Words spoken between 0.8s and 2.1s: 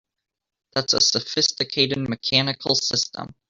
a sophisticated